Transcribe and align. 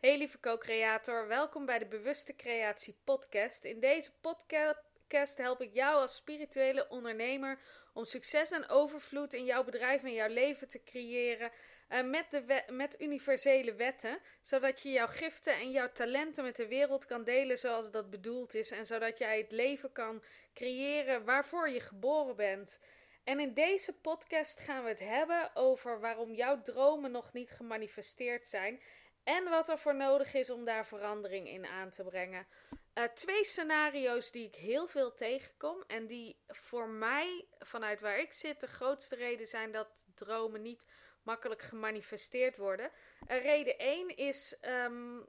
Hey 0.00 0.18
lieve 0.18 0.40
co-creator, 0.40 1.28
welkom 1.28 1.66
bij 1.66 1.78
de 1.78 1.86
Bewuste 1.86 2.36
Creatie 2.36 2.96
podcast. 3.04 3.64
In 3.64 3.80
deze 3.80 4.10
podcast 4.20 5.38
help 5.38 5.60
ik 5.60 5.74
jou 5.74 6.00
als 6.00 6.14
spirituele 6.14 6.88
ondernemer 6.88 7.58
om 7.94 8.04
succes 8.04 8.50
en 8.50 8.68
overvloed 8.68 9.32
in 9.32 9.44
jouw 9.44 9.64
bedrijf 9.64 10.02
en 10.02 10.12
jouw 10.12 10.28
leven 10.28 10.68
te 10.68 10.82
creëren 10.82 11.50
uh, 11.88 12.02
met, 12.02 12.30
de 12.30 12.64
met 12.72 13.00
universele 13.00 13.74
wetten, 13.74 14.18
zodat 14.42 14.82
je 14.82 14.90
jouw 14.90 15.06
giften 15.06 15.54
en 15.54 15.70
jouw 15.70 15.92
talenten 15.92 16.44
met 16.44 16.56
de 16.56 16.68
wereld 16.68 17.06
kan 17.06 17.24
delen 17.24 17.58
zoals 17.58 17.90
dat 17.90 18.10
bedoeld 18.10 18.54
is 18.54 18.70
en 18.70 18.86
zodat 18.86 19.18
jij 19.18 19.38
het 19.38 19.52
leven 19.52 19.92
kan 19.92 20.22
creëren 20.54 21.24
waarvoor 21.24 21.70
je 21.70 21.80
geboren 21.80 22.36
bent. 22.36 22.80
En 23.24 23.40
in 23.40 23.54
deze 23.54 23.92
podcast 23.92 24.60
gaan 24.60 24.82
we 24.82 24.88
het 24.88 24.98
hebben 24.98 25.50
over 25.54 26.00
waarom 26.00 26.34
jouw 26.34 26.62
dromen 26.62 27.10
nog 27.10 27.32
niet 27.32 27.50
gemanifesteerd 27.50 28.46
zijn 28.46 28.80
en 29.28 29.44
wat 29.44 29.68
er 29.68 29.78
voor 29.78 29.94
nodig 29.94 30.34
is 30.34 30.50
om 30.50 30.64
daar 30.64 30.86
verandering 30.86 31.48
in 31.48 31.66
aan 31.66 31.90
te 31.90 32.04
brengen. 32.04 32.46
Uh, 32.94 33.04
twee 33.04 33.44
scenario's 33.44 34.30
die 34.30 34.46
ik 34.46 34.54
heel 34.54 34.86
veel 34.86 35.14
tegenkom 35.14 35.84
en 35.86 36.06
die 36.06 36.40
voor 36.46 36.88
mij, 36.88 37.46
vanuit 37.58 38.00
waar 38.00 38.18
ik 38.18 38.32
zit, 38.32 38.60
de 38.60 38.66
grootste 38.66 39.16
reden 39.16 39.46
zijn 39.46 39.72
dat 39.72 39.88
dromen 40.14 40.62
niet 40.62 40.86
makkelijk 41.22 41.62
gemanifesteerd 41.62 42.56
worden. 42.56 42.90
Uh, 43.28 43.42
reden 43.42 43.78
1 43.78 44.16
is 44.16 44.58
um, 44.62 45.28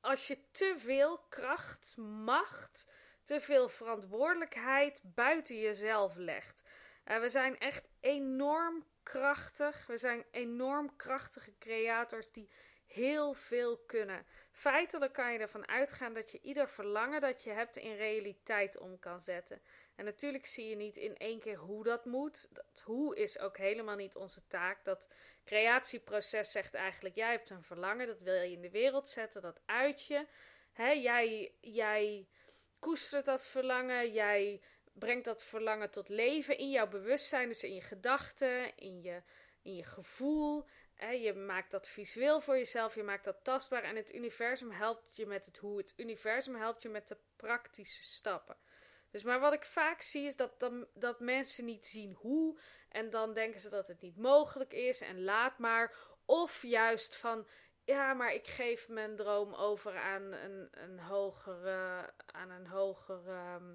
als 0.00 0.26
je 0.26 0.38
te 0.50 0.74
veel 0.78 1.18
kracht, 1.18 1.96
macht, 1.96 2.86
te 3.24 3.40
veel 3.40 3.68
verantwoordelijkheid 3.68 5.00
buiten 5.02 5.58
jezelf 5.58 6.14
legt. 6.16 6.68
Uh, 7.04 7.20
we 7.20 7.28
zijn 7.28 7.58
echt 7.58 7.88
enorm 8.00 8.84
krachtig. 9.02 9.86
We 9.86 9.96
zijn 9.96 10.24
enorm 10.30 10.96
krachtige 10.96 11.58
creators 11.58 12.32
die 12.32 12.50
heel 12.92 13.34
veel 13.34 13.76
kunnen. 13.76 14.26
Feitelijk 14.50 15.12
kan 15.12 15.32
je 15.32 15.38
ervan 15.38 15.68
uitgaan 15.68 16.14
dat 16.14 16.30
je 16.30 16.40
ieder 16.40 16.68
verlangen 16.68 17.20
dat 17.20 17.42
je 17.42 17.50
hebt 17.50 17.76
in 17.76 17.96
realiteit 17.96 18.78
om 18.78 18.98
kan 18.98 19.20
zetten. 19.20 19.60
En 19.94 20.04
natuurlijk 20.04 20.46
zie 20.46 20.68
je 20.68 20.76
niet 20.76 20.96
in 20.96 21.16
één 21.16 21.40
keer 21.40 21.56
hoe 21.56 21.84
dat 21.84 22.04
moet. 22.04 22.48
Dat 22.50 22.82
hoe 22.84 23.16
is 23.16 23.38
ook 23.38 23.56
helemaal 23.56 23.96
niet 23.96 24.16
onze 24.16 24.46
taak. 24.46 24.84
Dat 24.84 25.08
creatieproces 25.44 26.50
zegt 26.50 26.74
eigenlijk: 26.74 27.14
jij 27.14 27.30
hebt 27.30 27.50
een 27.50 27.62
verlangen, 27.62 28.06
dat 28.06 28.20
wil 28.20 28.34
je 28.34 28.52
in 28.52 28.60
de 28.60 28.70
wereld 28.70 29.08
zetten, 29.08 29.42
dat 29.42 29.60
uit 29.66 30.06
je. 30.06 30.26
Jij, 30.76 31.54
jij 31.60 32.28
koestert 32.78 33.24
dat 33.24 33.46
verlangen, 33.46 34.12
jij 34.12 34.60
brengt 34.92 35.24
dat 35.24 35.42
verlangen 35.42 35.90
tot 35.90 36.08
leven 36.08 36.58
in 36.58 36.70
jouw 36.70 36.88
bewustzijn, 36.88 37.48
dus 37.48 37.64
in 37.64 37.74
je 37.74 37.80
gedachten, 37.80 38.76
in 38.76 39.02
je, 39.02 39.22
in 39.62 39.76
je 39.76 39.84
gevoel 39.84 40.66
je 41.08 41.34
maakt 41.34 41.70
dat 41.70 41.88
visueel 41.88 42.40
voor 42.40 42.56
jezelf, 42.56 42.94
je 42.94 43.02
maakt 43.02 43.24
dat 43.24 43.44
tastbaar 43.44 43.82
en 43.82 43.96
het 43.96 44.14
universum 44.14 44.70
helpt 44.70 45.16
je 45.16 45.26
met 45.26 45.46
het 45.46 45.56
hoe. 45.56 45.78
Het 45.78 45.94
universum 45.96 46.54
helpt 46.54 46.82
je 46.82 46.88
met 46.88 47.08
de 47.08 47.16
praktische 47.36 48.02
stappen. 48.02 48.56
Dus 49.10 49.22
maar 49.22 49.40
wat 49.40 49.52
ik 49.52 49.64
vaak 49.64 50.02
zie 50.02 50.26
is 50.26 50.36
dat, 50.36 50.60
dat, 50.60 50.72
dat 50.94 51.20
mensen 51.20 51.64
niet 51.64 51.86
zien 51.86 52.12
hoe 52.12 52.58
en 52.88 53.10
dan 53.10 53.34
denken 53.34 53.60
ze 53.60 53.68
dat 53.68 53.86
het 53.86 54.00
niet 54.00 54.16
mogelijk 54.16 54.72
is 54.72 55.00
en 55.00 55.22
laat 55.22 55.58
maar. 55.58 55.94
Of 56.24 56.62
juist 56.62 57.16
van, 57.16 57.46
ja, 57.84 58.14
maar 58.14 58.32
ik 58.32 58.46
geef 58.46 58.88
mijn 58.88 59.16
droom 59.16 59.54
over 59.54 59.98
aan 59.98 60.22
een, 60.22 60.68
een 60.70 60.98
hogere, 60.98 62.12
aan 62.26 62.50
een 62.50 62.66
hogere 62.66 63.30
ehm, 63.30 63.74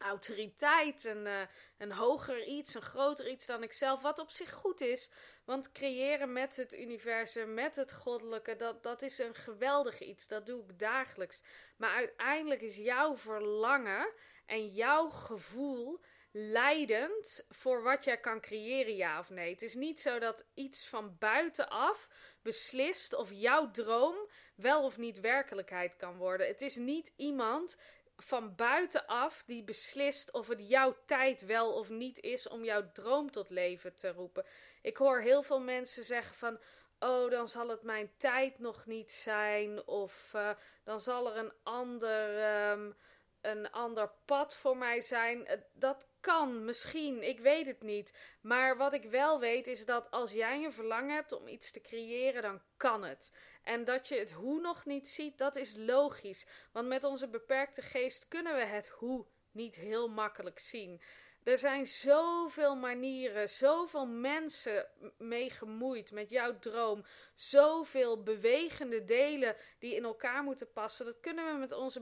autoriteit, 0.00 1.04
een, 1.04 1.26
uh, 1.26 1.40
een 1.78 1.92
hoger 1.92 2.44
iets, 2.44 2.74
een 2.74 2.82
groter 2.82 3.28
iets 3.30 3.46
dan 3.46 3.62
ikzelf. 3.62 4.02
Wat 4.02 4.18
op 4.18 4.30
zich 4.30 4.52
goed 4.52 4.80
is, 4.80 5.12
want 5.44 5.72
creëren 5.72 6.32
met 6.32 6.56
het 6.56 6.78
universum, 6.78 7.54
met 7.54 7.76
het 7.76 7.92
goddelijke, 7.92 8.56
dat, 8.56 8.82
dat 8.82 9.02
is 9.02 9.18
een 9.18 9.34
geweldig 9.34 10.00
iets. 10.00 10.26
Dat 10.26 10.46
doe 10.46 10.62
ik 10.62 10.78
dagelijks. 10.78 11.42
Maar 11.76 11.94
uiteindelijk 11.94 12.60
is 12.60 12.76
jouw 12.76 13.16
verlangen 13.16 14.12
en 14.46 14.68
jouw 14.68 15.08
gevoel 15.08 16.00
leidend 16.32 17.44
voor 17.48 17.82
wat 17.82 18.04
jij 18.04 18.16
kan 18.16 18.40
creëren, 18.40 18.96
ja 18.96 19.18
of 19.18 19.30
nee. 19.30 19.52
Het 19.52 19.62
is 19.62 19.74
niet 19.74 20.00
zo 20.00 20.18
dat 20.18 20.46
iets 20.54 20.88
van 20.88 21.16
buitenaf 21.18 22.08
beslist 22.42 23.14
of 23.14 23.30
jouw 23.32 23.70
droom 23.70 24.16
wel 24.54 24.84
of 24.84 24.96
niet 24.96 25.20
werkelijkheid 25.20 25.96
kan 25.96 26.16
worden. 26.16 26.46
Het 26.46 26.60
is 26.60 26.76
niet 26.76 27.12
iemand 27.16 27.76
van 28.22 28.54
buitenaf 28.54 29.42
die 29.46 29.64
beslist 29.64 30.32
of 30.32 30.48
het 30.48 30.68
jouw 30.68 30.96
tijd 31.06 31.40
wel 31.46 31.72
of 31.72 31.88
niet 31.88 32.20
is 32.20 32.48
om 32.48 32.64
jouw 32.64 32.92
droom 32.92 33.30
tot 33.30 33.50
leven 33.50 33.94
te 33.94 34.08
roepen. 34.08 34.44
Ik 34.82 34.96
hoor 34.96 35.20
heel 35.20 35.42
veel 35.42 35.60
mensen 35.60 36.04
zeggen 36.04 36.36
van. 36.36 36.58
Oh, 36.98 37.30
dan 37.30 37.48
zal 37.48 37.68
het 37.68 37.82
mijn 37.82 38.10
tijd 38.16 38.58
nog 38.58 38.86
niet 38.86 39.12
zijn. 39.12 39.86
Of 39.86 40.32
uh, 40.36 40.50
dan 40.84 41.00
zal 41.00 41.30
er 41.30 41.36
een 41.36 41.52
ander, 41.62 42.52
um, 42.70 42.96
een 43.40 43.70
ander 43.70 44.10
pad 44.24 44.56
voor 44.56 44.76
mij 44.76 45.00
zijn. 45.00 45.40
Uh, 45.40 45.52
dat 45.72 46.08
kan, 46.20 46.64
misschien, 46.64 47.22
ik 47.22 47.40
weet 47.40 47.66
het 47.66 47.82
niet. 47.82 48.36
Maar 48.40 48.76
wat 48.76 48.92
ik 48.92 49.04
wel 49.04 49.40
weet 49.40 49.66
is 49.66 49.84
dat 49.84 50.10
als 50.10 50.32
jij 50.32 50.64
een 50.64 50.72
verlangen 50.72 51.14
hebt 51.14 51.32
om 51.32 51.48
iets 51.48 51.70
te 51.70 51.80
creëren, 51.80 52.42
dan 52.42 52.60
kan 52.76 53.04
het. 53.04 53.32
En 53.62 53.84
dat 53.84 54.08
je 54.08 54.18
het 54.18 54.30
hoe 54.30 54.60
nog 54.60 54.84
niet 54.84 55.08
ziet, 55.08 55.38
dat 55.38 55.56
is 55.56 55.74
logisch. 55.76 56.46
Want 56.72 56.88
met 56.88 57.04
onze 57.04 57.28
beperkte 57.28 57.82
geest 57.82 58.28
kunnen 58.28 58.56
we 58.56 58.64
het 58.64 58.88
hoe 58.88 59.26
niet 59.52 59.76
heel 59.76 60.08
makkelijk 60.08 60.58
zien. 60.58 61.02
Er 61.44 61.58
zijn 61.58 61.86
zoveel 61.86 62.76
manieren, 62.76 63.48
zoveel 63.48 64.06
mensen 64.06 64.86
mee 65.18 65.50
gemoeid 65.50 66.12
met 66.12 66.30
jouw 66.30 66.58
droom. 66.58 67.04
Zoveel 67.34 68.22
bewegende 68.22 69.04
delen 69.04 69.56
die 69.78 69.94
in 69.94 70.04
elkaar 70.04 70.42
moeten 70.42 70.72
passen. 70.72 71.04
Dat 71.04 71.20
kunnen 71.20 71.52
we 71.52 71.58
met 71.58 71.72
onze 71.72 72.00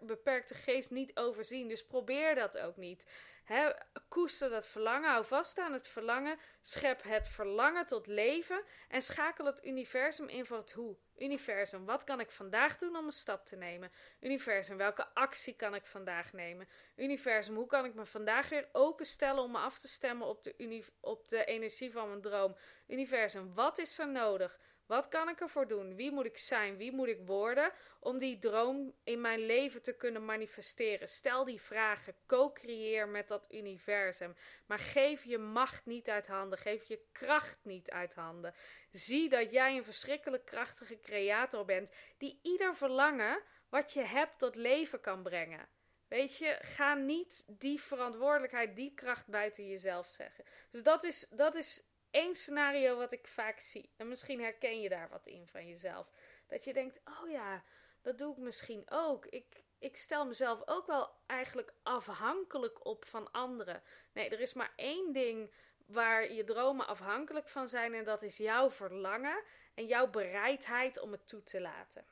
beperkte 0.00 0.54
geest 0.54 0.90
niet 0.90 1.16
overzien. 1.16 1.68
Dus 1.68 1.86
probeer 1.86 2.34
dat 2.34 2.58
ook 2.58 2.76
niet. 2.76 3.06
He, 3.48 3.72
koester 4.08 4.50
dat 4.50 4.66
verlangen, 4.66 5.10
hou 5.10 5.24
vast 5.24 5.58
aan 5.58 5.72
het 5.72 5.88
verlangen, 5.88 6.38
schep 6.60 7.02
het 7.02 7.28
verlangen 7.28 7.86
tot 7.86 8.06
leven 8.06 8.62
en 8.88 9.02
schakel 9.02 9.46
het 9.46 9.64
universum 9.64 10.28
in 10.28 10.46
voor 10.46 10.56
het 10.56 10.72
hoe. 10.72 10.96
Universum, 11.18 11.84
wat 11.84 12.04
kan 12.04 12.20
ik 12.20 12.30
vandaag 12.30 12.76
doen 12.76 12.96
om 12.96 13.06
een 13.06 13.12
stap 13.12 13.46
te 13.46 13.56
nemen? 13.56 13.92
Universum, 14.20 14.76
welke 14.76 15.06
actie 15.14 15.56
kan 15.56 15.74
ik 15.74 15.86
vandaag 15.86 16.32
nemen? 16.32 16.68
Universum, 16.96 17.54
hoe 17.54 17.66
kan 17.66 17.84
ik 17.84 17.94
me 17.94 18.06
vandaag 18.06 18.48
weer 18.48 18.68
openstellen 18.72 19.42
om 19.42 19.50
me 19.50 19.58
af 19.58 19.78
te 19.78 19.88
stemmen 19.88 20.26
op 20.26 20.42
de, 20.42 20.84
op 21.00 21.28
de 21.28 21.44
energie 21.44 21.92
van 21.92 22.08
mijn 22.08 22.20
droom? 22.20 22.56
Universum, 22.86 23.54
wat 23.54 23.78
is 23.78 23.98
er 23.98 24.08
nodig? 24.08 24.58
Wat 24.88 25.08
kan 25.08 25.28
ik 25.28 25.40
ervoor 25.40 25.68
doen? 25.68 25.94
Wie 25.94 26.12
moet 26.12 26.24
ik 26.24 26.38
zijn? 26.38 26.76
Wie 26.76 26.92
moet 26.92 27.08
ik 27.08 27.20
worden 27.26 27.72
om 28.00 28.18
die 28.18 28.38
droom 28.38 28.94
in 29.04 29.20
mijn 29.20 29.46
leven 29.46 29.82
te 29.82 29.92
kunnen 29.92 30.24
manifesteren? 30.24 31.08
Stel 31.08 31.44
die 31.44 31.60
vragen, 31.60 32.14
co-creëer 32.26 33.08
met 33.08 33.28
dat 33.28 33.46
universum. 33.52 34.36
Maar 34.66 34.78
geef 34.78 35.24
je 35.24 35.38
macht 35.38 35.86
niet 35.86 36.08
uit 36.08 36.26
handen, 36.26 36.58
geef 36.58 36.84
je 36.84 37.00
kracht 37.12 37.58
niet 37.62 37.90
uit 37.90 38.14
handen. 38.14 38.54
Zie 38.90 39.28
dat 39.28 39.50
jij 39.50 39.76
een 39.76 39.84
verschrikkelijk 39.84 40.44
krachtige 40.44 41.00
creator 41.00 41.64
bent 41.64 41.90
die 42.18 42.38
ieder 42.42 42.76
verlangen 42.76 43.42
wat 43.68 43.92
je 43.92 44.02
hebt 44.02 44.38
tot 44.38 44.54
leven 44.54 45.00
kan 45.00 45.22
brengen. 45.22 45.68
Weet 46.08 46.36
je, 46.36 46.58
ga 46.60 46.94
niet 46.94 47.44
die 47.46 47.80
verantwoordelijkheid, 47.82 48.76
die 48.76 48.94
kracht 48.94 49.26
buiten 49.26 49.68
jezelf 49.68 50.06
zeggen. 50.06 50.44
Dus 50.70 50.82
dat 50.82 51.04
is, 51.04 51.28
dat 51.30 51.54
is 51.54 51.82
één 52.10 52.34
scenario 52.34 52.96
wat 52.96 53.12
ik 53.12 53.26
vaak 53.26 53.60
zie. 53.60 53.90
En 53.96 54.08
misschien 54.08 54.40
herken 54.40 54.80
je 54.80 54.88
daar 54.88 55.08
wat 55.08 55.26
in 55.26 55.48
van 55.48 55.68
jezelf. 55.68 56.10
Dat 56.46 56.64
je 56.64 56.72
denkt: 56.72 57.00
oh 57.04 57.30
ja, 57.30 57.64
dat 58.02 58.18
doe 58.18 58.32
ik 58.32 58.38
misschien 58.38 58.84
ook. 58.88 59.26
Ik, 59.26 59.62
ik 59.78 59.96
stel 59.96 60.26
mezelf 60.26 60.62
ook 60.64 60.86
wel 60.86 61.10
eigenlijk 61.26 61.72
afhankelijk 61.82 62.86
op 62.86 63.04
van 63.04 63.32
anderen. 63.32 63.82
Nee, 64.12 64.30
er 64.30 64.40
is 64.40 64.54
maar 64.54 64.72
één 64.76 65.12
ding 65.12 65.50
waar 65.86 66.32
je 66.32 66.44
dromen 66.44 66.86
afhankelijk 66.86 67.48
van 67.48 67.68
zijn. 67.68 67.94
En 67.94 68.04
dat 68.04 68.22
is 68.22 68.36
jouw 68.36 68.70
verlangen 68.70 69.42
en 69.74 69.86
jouw 69.86 70.10
bereidheid 70.10 71.00
om 71.00 71.12
het 71.12 71.26
toe 71.26 71.42
te 71.42 71.60
laten. 71.60 72.04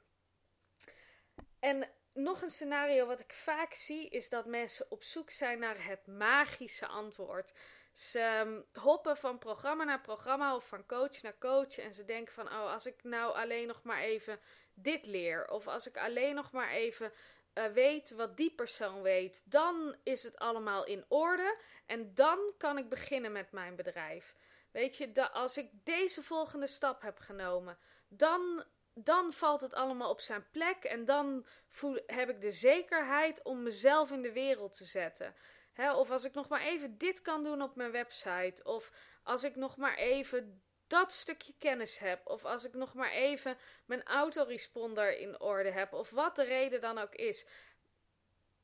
En 1.58 1.90
nog 2.12 2.42
een 2.42 2.50
scenario 2.50 3.06
wat 3.06 3.20
ik 3.20 3.32
vaak 3.32 3.74
zie 3.74 4.08
is 4.08 4.28
dat 4.28 4.46
mensen 4.46 4.90
op 4.90 5.02
zoek 5.02 5.30
zijn 5.30 5.58
naar 5.58 5.84
het 5.84 6.06
magische 6.06 6.86
antwoord. 6.86 7.52
Ze 7.96 8.18
ehm, 8.18 8.60
hoppen 8.84 9.16
van 9.16 9.38
programma 9.38 9.84
naar 9.84 10.00
programma 10.00 10.54
of 10.54 10.68
van 10.68 10.86
coach 10.86 11.22
naar 11.22 11.38
coach. 11.38 11.78
En 11.78 11.94
ze 11.94 12.04
denken 12.04 12.34
van, 12.34 12.46
oh, 12.46 12.72
als 12.72 12.86
ik 12.86 13.04
nou 13.04 13.34
alleen 13.34 13.66
nog 13.66 13.82
maar 13.82 14.00
even 14.00 14.40
dit 14.74 15.06
leer. 15.06 15.50
Of 15.50 15.68
als 15.68 15.86
ik 15.86 15.96
alleen 15.96 16.34
nog 16.34 16.52
maar 16.52 16.70
even 16.70 17.12
uh, 17.54 17.66
weet 17.66 18.10
wat 18.10 18.36
die 18.36 18.50
persoon 18.54 19.02
weet. 19.02 19.50
Dan 19.50 19.96
is 20.02 20.22
het 20.22 20.38
allemaal 20.38 20.84
in 20.84 21.04
orde. 21.08 21.58
En 21.86 22.14
dan 22.14 22.38
kan 22.58 22.78
ik 22.78 22.88
beginnen 22.88 23.32
met 23.32 23.52
mijn 23.52 23.76
bedrijf. 23.76 24.34
Weet 24.70 24.96
je, 24.96 25.30
als 25.30 25.56
ik 25.56 25.70
deze 25.84 26.22
volgende 26.22 26.66
stap 26.66 27.02
heb 27.02 27.18
genomen, 27.18 27.78
dan, 28.08 28.64
dan 28.94 29.32
valt 29.32 29.60
het 29.60 29.74
allemaal 29.74 30.10
op 30.10 30.20
zijn 30.20 30.46
plek. 30.50 30.84
En 30.84 31.04
dan 31.04 31.46
voel, 31.68 31.98
heb 32.06 32.28
ik 32.28 32.40
de 32.40 32.52
zekerheid 32.52 33.42
om 33.42 33.62
mezelf 33.62 34.10
in 34.10 34.22
de 34.22 34.32
wereld 34.32 34.76
te 34.76 34.84
zetten 34.84 35.34
of 35.76 36.10
als 36.10 36.24
ik 36.24 36.34
nog 36.34 36.48
maar 36.48 36.60
even 36.60 36.98
dit 36.98 37.22
kan 37.22 37.44
doen 37.44 37.62
op 37.62 37.76
mijn 37.76 37.90
website. 37.90 38.64
Of 38.64 38.92
als 39.22 39.44
ik 39.44 39.56
nog 39.56 39.76
maar 39.76 39.96
even 39.96 40.62
dat 40.86 41.12
stukje 41.12 41.54
kennis 41.58 41.98
heb, 41.98 42.26
of 42.26 42.44
als 42.44 42.64
ik 42.64 42.74
nog 42.74 42.94
maar 42.94 43.10
even 43.10 43.58
mijn 43.86 44.02
autoresponder 44.02 45.18
in 45.18 45.40
orde 45.40 45.70
heb, 45.70 45.92
of 45.92 46.10
wat 46.10 46.36
de 46.36 46.44
reden 46.44 46.80
dan 46.80 46.98
ook 46.98 47.14
is. 47.14 47.46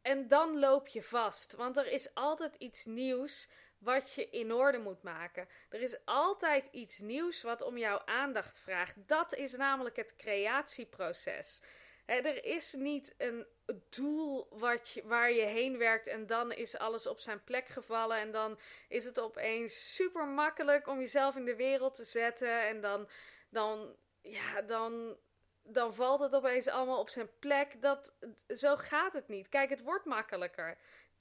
En 0.02 0.28
dan 0.28 0.58
loop 0.58 0.88
je 0.88 1.02
vast, 1.02 1.52
want 1.52 1.76
er 1.76 1.86
is 1.86 2.14
altijd 2.14 2.54
iets 2.56 2.84
nieuws 2.84 3.48
wat 3.78 4.12
je 4.12 4.30
in 4.30 4.52
orde 4.52 4.78
moet 4.78 5.02
maken. 5.02 5.48
Er 5.68 5.80
is 5.80 6.04
altijd 6.04 6.68
iets 6.70 6.98
nieuws 6.98 7.42
wat 7.42 7.62
om 7.62 7.78
jouw 7.78 8.02
aandacht 8.04 8.58
vraagt. 8.58 8.94
Dat 9.08 9.34
is 9.34 9.52
namelijk 9.52 9.96
het 9.96 10.16
creatieproces. 10.16 11.62
er 12.06 12.44
is 12.44 12.72
niet 12.72 13.14
een 13.18 13.46
doel 13.88 14.46
wat 14.50 14.88
je, 14.88 15.02
waar 15.06 15.32
je 15.32 15.44
heen 15.44 15.78
werkt 15.78 16.06
en 16.06 16.26
dan 16.26 16.52
is 16.52 16.78
alles 16.78 17.06
op 17.06 17.20
zijn 17.20 17.44
plek 17.44 17.68
gevallen 17.68 18.16
en 18.16 18.32
dan 18.32 18.58
is 18.88 19.04
het 19.04 19.20
opeens 19.20 19.94
super 19.94 20.26
makkelijk 20.26 20.86
om 20.86 20.98
jezelf 20.98 21.36
in 21.36 21.44
de 21.44 21.56
wereld 21.56 21.94
te 21.94 22.04
zetten 22.04 22.66
en 22.66 22.80
dan, 22.80 23.08
dan, 23.48 23.96
ja, 24.22 24.62
dan, 24.62 25.16
dan 25.62 25.94
valt 25.94 26.20
het 26.20 26.34
opeens 26.34 26.68
allemaal 26.68 27.00
op 27.00 27.10
zijn 27.10 27.30
plek. 27.38 27.82
Dat, 27.82 28.14
zo 28.48 28.76
gaat 28.76 29.12
het 29.12 29.28
niet. 29.28 29.48
Kijk, 29.48 29.70
het 29.70 29.82
wordt 29.82 30.04
makkelijker 30.04 30.78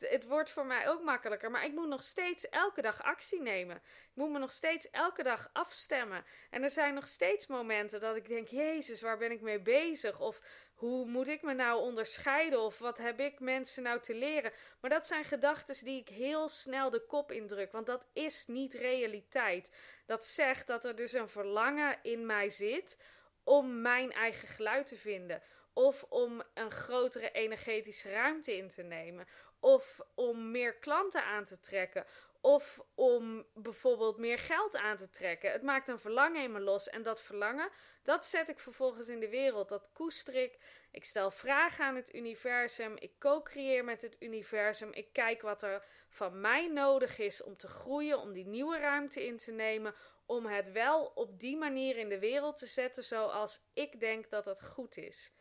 het 0.10 0.28
wordt 0.28 0.52
voor 0.52 0.66
mij 0.66 0.90
ook 0.90 1.04
makkelijker. 1.04 1.52
Maar 1.52 1.66
ik 1.66 1.74
moet 1.74 1.88
nog 1.88 2.04
steeds 2.04 2.50
elke 2.50 2.82
dag 2.82 3.04
actie 3.04 3.42
nemen. 3.42 3.76
Ik 3.76 4.12
moet 4.14 4.32
me 4.32 4.40
nog 4.40 4.52
steeds 4.52 4.90
elke 4.90 5.24
dag 5.24 5.50
afstemmen. 5.54 6.26
En 6.50 6.64
er 6.64 6.70
zijn 6.70 6.94
nog 6.94 7.08
steeds 7.08 7.48
momenten 7.48 8.00
dat 8.00 8.16
ik 8.16 8.28
denk: 8.28 8.48
Jezus, 8.48 9.02
waar 9.02 9.18
ben 9.18 9.32
ik 9.32 9.42
mee 9.42 9.60
bezig? 9.60 10.20
Of 10.20 10.42
hoe 10.74 11.06
moet 11.06 11.28
ik 11.28 11.42
me 11.42 11.54
nou 11.54 11.82
onderscheiden? 11.82 12.60
Of 12.60 12.80
wat 12.80 12.98
heb 12.98 13.20
ik 13.20 13.40
mensen 13.40 13.84
nou 13.84 14.00
te 14.00 14.14
leren? 14.16 14.52
Maar 14.82 14.90
dat 14.90 15.08
zijn 15.08 15.24
gedachten 15.24 15.86
die 15.86 16.00
ik 16.00 16.10
heel 16.10 16.50
snel 16.50 16.90
de 16.90 17.06
kop 17.06 17.32
indruk. 17.32 17.72
Want 17.72 17.86
dat 17.86 18.08
is 18.14 18.48
niet 18.48 18.74
realiteit. 18.74 19.72
Dat 20.06 20.26
zegt 20.26 20.68
dat 20.68 20.86
er 20.86 20.96
dus 20.96 21.14
een 21.14 21.30
verlangen 21.30 22.00
in 22.02 22.26
mij 22.26 22.50
zit 22.50 22.98
om 23.44 23.82
mijn 23.82 24.12
eigen 24.12 24.48
geluid 24.48 24.88
te 24.88 24.98
vinden. 24.98 25.42
Of 25.74 26.04
om 26.10 26.44
een 26.54 26.72
grotere 26.72 27.32
energetische 27.32 28.12
ruimte 28.12 28.58
in 28.58 28.70
te 28.70 28.84
nemen 28.84 29.28
of 29.62 30.00
om 30.16 30.52
meer 30.52 30.76
klanten 30.76 31.24
aan 31.24 31.46
te 31.46 31.60
trekken. 31.60 32.06
Of 32.42 32.82
om 32.96 33.46
bijvoorbeeld 33.54 34.18
meer 34.18 34.38
geld 34.40 34.76
aan 34.76 34.98
te 34.98 35.10
trekken. 35.10 35.52
Het 35.52 35.62
maakt 35.62 35.88
een 35.88 36.00
verlangen 36.00 36.44
in 36.44 36.52
me 36.52 36.60
los. 36.60 36.90
En 36.90 37.04
dat 37.04 37.22
verlangen, 37.22 37.70
dat 38.04 38.26
zet 38.26 38.50
ik 38.50 38.60
vervolgens 38.60 39.08
in 39.08 39.20
de 39.20 39.30
wereld. 39.30 39.70
Dat 39.70 39.90
koester 39.94 40.36
ik. 40.36 40.60
Ik 40.92 41.06
stel 41.06 41.32
vragen 41.32 41.86
aan 41.86 41.96
het 41.96 42.16
universum. 42.16 42.96
Ik 42.98 43.20
co-creëer 43.20 43.84
met 43.84 44.02
het 44.02 44.16
universum. 44.20 44.92
Ik 44.94 45.14
kijk 45.14 45.42
wat 45.42 45.64
er 45.64 45.86
van 46.10 46.42
mij 46.42 46.68
nodig 46.68 47.18
is 47.18 47.44
om 47.44 47.58
te 47.58 47.68
groeien. 47.68 48.20
Om 48.20 48.34
die 48.34 48.48
nieuwe 48.48 48.78
ruimte 48.78 49.26
in 49.26 49.38
te 49.38 49.52
nemen. 49.52 49.96
Om 50.26 50.46
het 50.46 50.72
wel 50.72 51.06
op 51.06 51.40
die 51.40 51.58
manier 51.58 51.98
in 51.98 52.10
de 52.10 52.20
wereld 52.20 52.58
te 52.58 52.66
zetten 52.66 53.04
zoals 53.04 53.62
ik 53.74 54.00
denk 54.00 54.30
dat 54.30 54.46
het 54.46 54.64
goed 54.64 54.98
is. 54.98 55.32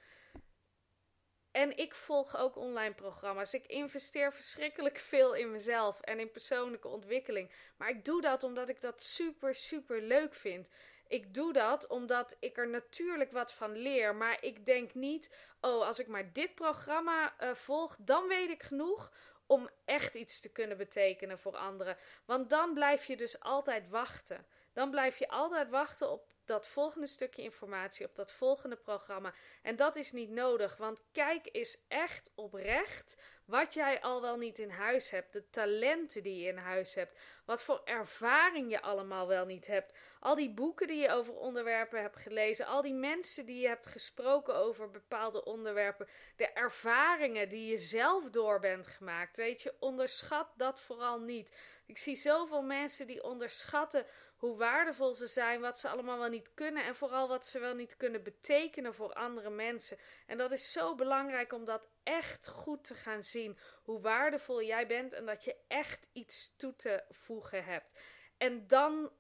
En 1.51 1.77
ik 1.77 1.95
volg 1.95 2.37
ook 2.37 2.57
online 2.57 2.95
programma's. 2.95 3.55
Ik 3.55 3.67
investeer 3.67 4.33
verschrikkelijk 4.33 4.99
veel 4.99 5.35
in 5.35 5.51
mezelf 5.51 6.01
en 6.01 6.21
in 6.21 6.31
persoonlijke 6.31 6.89
ontwikkeling. 6.89 7.51
Maar 7.77 7.89
ik 7.89 8.05
doe 8.05 8.21
dat 8.21 8.43
omdat 8.43 8.69
ik 8.69 8.81
dat 8.81 9.03
super, 9.03 9.55
super 9.55 10.03
leuk 10.03 10.35
vind. 10.35 10.71
Ik 11.09 11.35
doe 11.35 11.53
dat 11.53 11.87
omdat 11.87 12.37
ik 12.41 12.57
er 12.57 12.69
natuurlijk 12.69 13.33
wat 13.33 13.53
van 13.53 13.77
leer. 13.77 14.15
Maar 14.15 14.45
ik 14.45 14.67
denk 14.67 14.95
niet, 14.95 15.35
oh, 15.61 15.87
als 15.87 15.99
ik 15.99 16.07
maar 16.07 16.33
dit 16.33 16.55
programma 16.55 17.35
uh, 17.41 17.55
volg, 17.55 17.97
dan 17.99 18.29
weet 18.29 18.51
ik 18.51 18.63
genoeg 18.63 19.13
om 19.47 19.69
echt 19.85 20.15
iets 20.15 20.41
te 20.41 20.49
kunnen 20.49 20.77
betekenen 20.77 21.39
voor 21.39 21.57
anderen. 21.57 21.97
Want 22.25 22.51
dan 22.51 22.75
blijf 22.75 23.05
je 23.05 23.17
dus 23.17 23.41
altijd 23.41 23.89
wachten. 23.89 24.47
Dan 24.73 24.91
blijf 24.91 25.19
je 25.19 25.29
altijd 25.29 25.71
wachten 25.71 26.11
op 26.11 26.30
dat 26.51 26.67
volgende 26.67 27.07
stukje 27.07 27.43
informatie, 27.43 28.07
op 28.07 28.15
dat 28.15 28.33
volgende 28.33 28.77
programma. 28.77 29.35
En 29.63 29.77
dat 29.77 29.97
is 29.97 30.13
niet 30.13 30.31
nodig, 30.31 30.77
want 30.77 31.01
kijk 31.13 31.49
eens 31.53 31.85
echt 31.89 32.31
oprecht 32.35 33.17
wat 33.51 33.75
jij 33.75 34.01
al 34.01 34.21
wel 34.21 34.37
niet 34.37 34.59
in 34.59 34.71
huis 34.71 35.11
hebt, 35.11 35.33
de 35.33 35.51
talenten 35.51 36.23
die 36.23 36.43
je 36.43 36.49
in 36.49 36.57
huis 36.57 36.95
hebt, 36.95 37.19
wat 37.45 37.63
voor 37.63 37.81
ervaring 37.85 38.71
je 38.71 38.83
allemaal 38.83 39.27
wel 39.27 39.47
niet 39.47 39.67
hebt, 39.67 39.93
al 40.21 40.35
die 40.35 40.51
boeken 40.51 40.87
die 40.87 41.01
je 41.01 41.11
over 41.11 41.35
onderwerpen 41.35 42.01
hebt 42.01 42.17
gelezen, 42.17 42.67
al 42.67 42.83
die 42.83 42.95
mensen 42.95 43.47
die 43.47 43.61
je 43.61 43.69
hebt 43.69 43.87
gesproken 43.87 44.55
over 44.55 44.91
bepaalde 44.91 45.45
onderwerpen, 45.45 46.09
de 46.37 46.53
ervaringen 46.53 47.49
die 47.49 47.71
je 47.71 47.79
zelf 47.79 48.31
door 48.31 48.61
bent 48.61 48.87
gemaakt. 48.87 49.37
Weet 49.37 49.63
je, 49.63 49.75
onderschat 49.79 50.53
dat 50.57 50.81
vooral 50.81 51.21
niet. 51.21 51.57
Ik 51.87 51.99
zie 51.99 52.17
zoveel 52.17 52.63
mensen 52.63 53.07
die 53.07 53.23
onderschatten 53.23 54.07
hoe 54.37 54.57
waardevol 54.57 55.15
ze 55.15 55.27
zijn, 55.27 55.61
wat 55.61 55.79
ze 55.79 55.89
allemaal 55.89 56.19
wel 56.19 56.29
niet 56.29 56.51
kunnen 56.55 56.85
en 56.85 56.97
vooral 56.97 57.29
wat 57.29 57.47
ze 57.47 57.59
wel 57.59 57.75
niet 57.75 57.97
kunnen 57.97 58.23
betekenen 58.23 58.95
voor 58.95 59.13
andere 59.13 59.51
mensen. 59.51 59.99
En 60.27 60.39
dat 60.39 60.53
is 60.53 60.73
zo 60.73 60.95
belangrijk 60.95 61.53
om 61.53 61.65
dat 61.65 61.89
echt 62.03 62.49
goed 62.49 62.85
te 62.85 62.95
gaan 62.95 63.23
zien. 63.23 63.40
Hoe 63.83 64.01
waardevol 64.01 64.63
jij 64.63 64.87
bent 64.87 65.13
en 65.13 65.27
dat 65.27 65.45
je 65.45 65.57
echt 65.69 66.09
iets 66.13 66.55
toe 66.57 66.77
te 66.77 67.05
voegen 67.09 67.65
hebt. 67.65 68.01
En 68.37 68.67
dan 68.67 69.13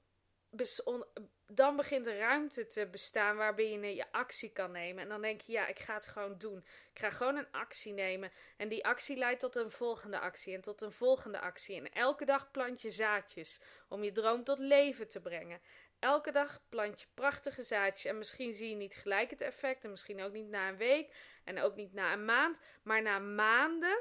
dan 1.46 1.76
begint 1.76 2.06
er 2.06 2.18
ruimte 2.18 2.66
te 2.66 2.86
bestaan 2.86 3.36
waarbij 3.36 3.70
je 3.70 3.94
je 3.94 4.12
actie 4.12 4.52
kan 4.52 4.70
nemen. 4.70 5.02
En 5.02 5.08
dan 5.08 5.22
denk 5.22 5.40
je, 5.40 5.52
ja, 5.52 5.66
ik 5.66 5.78
ga 5.78 5.94
het 5.94 6.06
gewoon 6.06 6.38
doen. 6.38 6.58
Ik 6.92 6.98
ga 6.98 7.10
gewoon 7.10 7.36
een 7.36 7.50
actie 7.50 7.92
nemen. 7.92 8.32
En 8.56 8.68
die 8.68 8.84
actie 8.84 9.16
leidt 9.16 9.40
tot 9.40 9.56
een 9.56 9.70
volgende 9.70 10.18
actie 10.18 10.54
en 10.54 10.60
tot 10.60 10.82
een 10.82 10.92
volgende 10.92 11.40
actie. 11.40 11.76
En 11.76 11.92
elke 11.92 12.24
dag 12.24 12.50
plant 12.50 12.82
je 12.82 12.90
zaadjes 12.90 13.60
om 13.88 14.04
je 14.04 14.12
droom 14.12 14.44
tot 14.44 14.58
leven 14.58 15.08
te 15.08 15.20
brengen. 15.20 15.60
Elke 15.98 16.32
dag 16.32 16.60
plant 16.68 17.00
je 17.00 17.06
prachtige 17.14 17.62
zaadjes. 17.62 18.04
En 18.04 18.18
misschien 18.18 18.54
zie 18.54 18.70
je 18.70 18.76
niet 18.76 18.94
gelijk 18.94 19.30
het 19.30 19.40
effect. 19.40 19.84
En 19.84 19.90
misschien 19.90 20.22
ook 20.22 20.32
niet 20.32 20.48
na 20.48 20.68
een 20.68 20.76
week. 20.76 21.14
En 21.44 21.60
ook 21.60 21.76
niet 21.76 21.92
na 21.92 22.12
een 22.12 22.24
maand. 22.24 22.60
Maar 22.82 23.02
na 23.02 23.18
maanden 23.18 23.98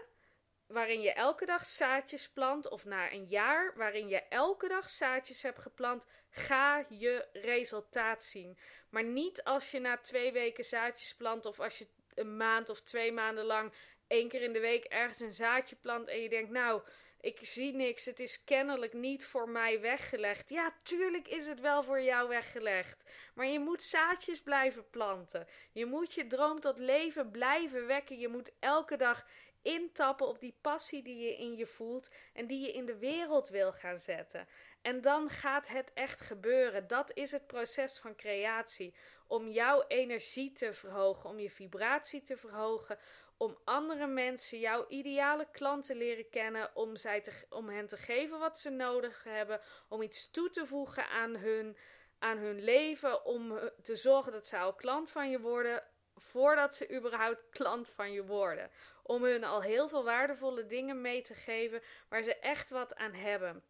waarin 0.69 1.01
je 1.01 1.13
elke 1.13 1.45
dag 1.45 1.65
zaadjes 1.65 2.29
plant, 2.29 2.69
of 2.69 2.85
na 2.85 3.11
een 3.11 3.25
jaar 3.25 3.73
waarin 3.75 4.07
je 4.07 4.21
elke 4.21 4.67
dag 4.67 4.89
zaadjes 4.89 5.41
hebt 5.41 5.59
geplant, 5.59 6.05
ga 6.29 6.85
je 6.89 7.27
resultaat 7.33 8.23
zien. 8.23 8.57
Maar 8.89 9.03
niet 9.03 9.43
als 9.43 9.71
je 9.71 9.79
na 9.79 9.97
twee 9.97 10.31
weken 10.31 10.63
zaadjes 10.63 11.15
plant, 11.15 11.45
of 11.45 11.59
als 11.59 11.77
je 11.77 11.87
een 12.13 12.37
maand 12.37 12.69
of 12.69 12.81
twee 12.81 13.11
maanden 13.11 13.45
lang 13.45 13.73
één 14.07 14.27
keer 14.27 14.41
in 14.41 14.53
de 14.53 14.59
week 14.59 14.83
ergens 14.83 15.19
een 15.19 15.33
zaadje 15.33 15.75
plant 15.75 16.07
en 16.07 16.21
je 16.21 16.29
denkt, 16.29 16.51
nou, 16.51 16.81
ik 17.21 17.39
zie 17.41 17.73
niks, 17.73 18.05
het 18.05 18.19
is 18.19 18.43
kennelijk 18.43 18.93
niet 18.93 19.25
voor 19.25 19.49
mij 19.49 19.81
weggelegd. 19.81 20.49
Ja, 20.49 20.73
tuurlijk 20.83 21.27
is 21.27 21.47
het 21.47 21.59
wel 21.59 21.83
voor 21.83 22.01
jou 22.01 22.27
weggelegd. 22.27 23.03
Maar 23.33 23.47
je 23.47 23.59
moet 23.59 23.83
zaadjes 23.83 24.41
blijven 24.41 24.89
planten. 24.89 25.47
Je 25.71 25.85
moet 25.85 26.13
je 26.13 26.27
droom 26.27 26.59
tot 26.59 26.77
leven 26.77 27.31
blijven 27.31 27.87
wekken. 27.87 28.19
Je 28.19 28.27
moet 28.27 28.51
elke 28.59 28.97
dag 28.97 29.25
intappen 29.61 30.27
op 30.27 30.39
die 30.39 30.57
passie 30.61 31.03
die 31.03 31.17
je 31.17 31.37
in 31.37 31.55
je 31.55 31.65
voelt 31.65 32.09
en 32.33 32.47
die 32.47 32.59
je 32.59 32.73
in 32.73 32.85
de 32.85 32.97
wereld 32.97 33.49
wil 33.49 33.71
gaan 33.71 33.97
zetten. 33.97 34.47
En 34.81 35.01
dan 35.01 35.29
gaat 35.29 35.67
het 35.67 35.93
echt 35.93 36.21
gebeuren. 36.21 36.87
Dat 36.87 37.11
is 37.13 37.31
het 37.31 37.47
proces 37.47 37.97
van 37.97 38.15
creatie. 38.15 38.93
Om 39.27 39.47
jouw 39.47 39.83
energie 39.87 40.51
te 40.51 40.73
verhogen, 40.73 41.29
om 41.29 41.39
je 41.39 41.51
vibratie 41.51 42.21
te 42.21 42.37
verhogen, 42.37 42.97
om 43.39 43.57
andere 43.63 44.07
mensen, 44.07 44.59
jouw 44.59 44.85
ideale 44.87 45.47
klanten 45.51 45.95
leren 45.95 46.29
kennen, 46.29 46.75
om, 46.75 46.95
zij 46.95 47.21
te, 47.21 47.45
om 47.49 47.69
hen 47.69 47.87
te 47.87 47.97
geven 47.97 48.39
wat 48.39 48.59
ze 48.59 48.69
nodig 48.69 49.23
hebben, 49.23 49.61
om 49.87 50.01
iets 50.01 50.31
toe 50.31 50.49
te 50.49 50.65
voegen 50.65 51.09
aan 51.09 51.35
hun, 51.35 51.77
aan 52.19 52.37
hun 52.37 52.63
leven, 52.63 53.25
om 53.25 53.59
te 53.83 53.95
zorgen 53.95 54.31
dat 54.31 54.47
zij 54.47 54.59
al 54.59 54.73
klant 54.73 55.11
van 55.11 55.29
je 55.29 55.39
worden, 55.39 55.83
voordat 56.15 56.75
ze 56.75 56.95
überhaupt 56.95 57.49
klant 57.57 57.89
van 57.89 58.11
je 58.11 58.25
worden. 58.25 58.71
Om 59.03 59.23
hun 59.23 59.43
al 59.43 59.61
heel 59.61 59.89
veel 59.89 60.03
waardevolle 60.03 60.65
dingen 60.65 61.01
mee 61.01 61.21
te 61.21 61.33
geven 61.33 61.81
waar 62.09 62.23
ze 62.23 62.35
echt 62.35 62.69
wat 62.69 62.95
aan 62.95 63.13
hebben. 63.13 63.63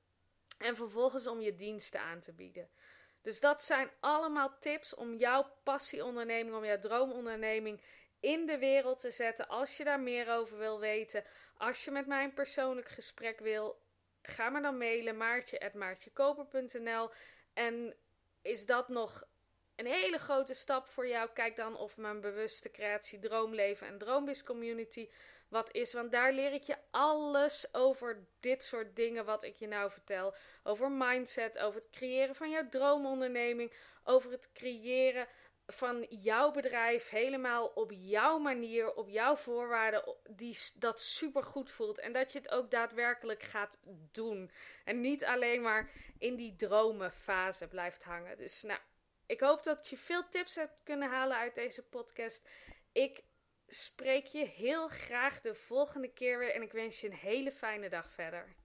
En 0.57 0.75
vervolgens 0.75 1.27
om 1.27 1.41
je 1.41 1.55
diensten 1.55 1.99
aan 1.99 2.19
te 2.19 2.33
bieden. 2.33 2.69
Dus 3.21 3.39
dat 3.39 3.63
zijn 3.63 3.89
allemaal 3.99 4.57
tips 4.59 4.95
om 4.95 5.15
jouw 5.15 5.51
passieonderneming, 5.63 6.55
om 6.55 6.65
jouw 6.65 6.79
droomonderneming 6.79 7.81
in 8.19 8.45
de 8.45 8.57
wereld 8.57 8.99
te 8.99 9.11
zetten. 9.11 9.47
Als 9.47 9.77
je 9.77 9.83
daar 9.83 9.99
meer 9.99 10.29
over 10.29 10.57
wil 10.57 10.79
weten, 10.79 11.23
als 11.57 11.85
je 11.85 11.91
met 11.91 12.07
mij 12.07 12.23
een 12.23 12.33
persoonlijk 12.33 12.89
gesprek 12.89 13.39
wil, 13.39 13.81
ga 14.21 14.49
me 14.49 14.61
dan 14.61 14.77
mailen 14.77 15.17
maartje.maartjekoper.nl 15.17 17.09
en 17.53 17.95
is 18.41 18.65
dat 18.65 18.89
nog 18.89 19.23
een 19.75 19.85
hele 19.85 20.17
grote 20.17 20.53
stap 20.53 20.87
voor 20.87 21.07
jou. 21.07 21.29
Kijk 21.33 21.55
dan 21.55 21.77
of 21.77 21.97
mijn 21.97 22.21
bewuste 22.21 22.71
creatie, 22.71 23.19
droomleven 23.19 23.87
en 23.87 23.97
droombis 23.97 24.43
community 24.43 25.09
wat 25.47 25.73
is. 25.73 25.93
Want 25.93 26.11
daar 26.11 26.33
leer 26.33 26.53
ik 26.53 26.63
je 26.63 26.77
alles 26.91 27.73
over 27.73 28.27
dit 28.39 28.63
soort 28.63 28.95
dingen 28.95 29.25
wat 29.25 29.43
ik 29.43 29.55
je 29.55 29.67
nou 29.67 29.91
vertel. 29.91 30.35
Over 30.63 30.91
mindset, 30.91 31.59
over 31.59 31.81
het 31.81 31.89
creëren 31.89 32.35
van 32.35 32.49
jouw 32.49 32.69
droomonderneming, 32.69 33.73
over 34.03 34.31
het 34.31 34.51
creëren 34.53 35.27
van 35.71 36.05
jouw 36.09 36.51
bedrijf 36.51 37.09
helemaal 37.09 37.67
op 37.67 37.91
jouw 37.91 38.37
manier, 38.37 38.93
op 38.93 39.09
jouw 39.09 39.35
voorwaarden, 39.35 40.15
die 40.29 40.57
dat 40.75 41.01
super 41.01 41.43
goed 41.43 41.71
voelt. 41.71 41.99
En 41.99 42.13
dat 42.13 42.31
je 42.31 42.37
het 42.37 42.49
ook 42.49 42.71
daadwerkelijk 42.71 43.43
gaat 43.43 43.77
doen. 44.11 44.51
En 44.85 45.01
niet 45.01 45.25
alleen 45.25 45.61
maar 45.61 45.91
in 46.17 46.35
die 46.35 46.55
dromenfase 46.55 47.67
blijft 47.67 48.03
hangen. 48.03 48.37
Dus 48.37 48.61
nou, 48.61 48.79
ik 49.25 49.39
hoop 49.39 49.63
dat 49.63 49.87
je 49.87 49.97
veel 49.97 50.29
tips 50.29 50.55
hebt 50.55 50.83
kunnen 50.83 51.09
halen 51.09 51.37
uit 51.37 51.55
deze 51.55 51.83
podcast. 51.83 52.49
Ik 52.91 53.23
spreek 53.67 54.25
je 54.25 54.45
heel 54.45 54.87
graag 54.87 55.41
de 55.41 55.55
volgende 55.55 56.13
keer 56.13 56.39
weer 56.39 56.53
en 56.53 56.61
ik 56.61 56.71
wens 56.71 57.01
je 57.01 57.07
een 57.07 57.13
hele 57.13 57.51
fijne 57.51 57.89
dag 57.89 58.11
verder. 58.11 58.55